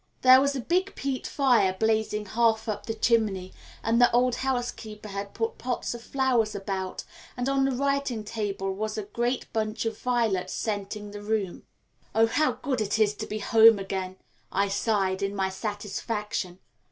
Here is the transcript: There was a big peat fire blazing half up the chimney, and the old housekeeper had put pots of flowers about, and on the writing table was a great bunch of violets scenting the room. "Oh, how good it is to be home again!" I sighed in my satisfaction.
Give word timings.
There 0.23 0.41
was 0.41 0.55
a 0.55 0.61
big 0.61 0.95
peat 0.95 1.27
fire 1.27 1.77
blazing 1.79 2.25
half 2.25 2.67
up 2.67 2.87
the 2.87 2.95
chimney, 2.95 3.53
and 3.83 4.01
the 4.01 4.11
old 4.11 4.33
housekeeper 4.37 5.09
had 5.09 5.35
put 5.35 5.59
pots 5.59 5.93
of 5.93 6.01
flowers 6.01 6.55
about, 6.55 7.03
and 7.37 7.47
on 7.47 7.65
the 7.65 7.71
writing 7.71 8.23
table 8.23 8.73
was 8.73 8.97
a 8.97 9.03
great 9.03 9.53
bunch 9.53 9.85
of 9.85 9.99
violets 9.99 10.53
scenting 10.53 11.11
the 11.11 11.21
room. 11.21 11.67
"Oh, 12.15 12.25
how 12.25 12.53
good 12.53 12.81
it 12.81 12.97
is 12.97 13.13
to 13.13 13.27
be 13.27 13.37
home 13.37 13.77
again!" 13.77 14.15
I 14.51 14.69
sighed 14.69 15.21
in 15.21 15.35
my 15.35 15.49
satisfaction. 15.49 16.57